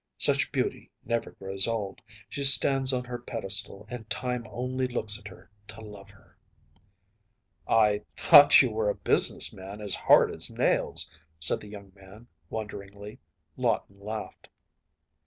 Such 0.17 0.51
beauty 0.51 0.89
never 1.05 1.29
grows 1.29 1.67
old. 1.67 2.01
She 2.27 2.43
stands 2.43 2.91
on 2.91 3.03
her 3.03 3.19
pedestal, 3.19 3.85
and 3.87 4.09
time 4.09 4.47
only 4.49 4.87
looks 4.87 5.19
at 5.19 5.27
her 5.27 5.51
to 5.67 5.79
love 5.81 6.09
her.‚ÄĚ 6.09 6.37
“I 7.71 8.01
thought 8.17 8.63
you 8.63 8.71
were 8.71 8.89
a 8.89 8.95
business 8.95 9.53
man 9.53 9.79
as 9.79 9.93
hard 9.93 10.33
as 10.33 10.49
nails,‚ÄĚ 10.49 11.19
said 11.39 11.59
the 11.59 11.67
young 11.69 11.91
man, 11.93 12.25
wonderingly. 12.49 13.19
Lawton 13.55 13.99
laughed. 13.99 14.49